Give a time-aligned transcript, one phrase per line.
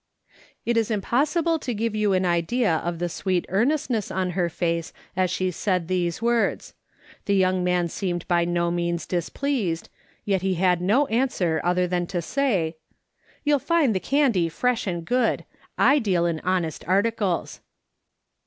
[0.65, 4.93] It is impossible to give you an idea of the sweet earnestness on her face
[5.15, 6.73] as she said these words.
[7.25, 9.89] The young man seemed by no means displeased,
[10.25, 12.77] yet he had no answer other than to say:"
[13.45, 15.45] You'll find the candy fresh and good.
[15.77, 17.61] I deal in honest articles.